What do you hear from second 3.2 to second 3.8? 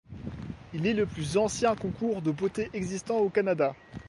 Canada.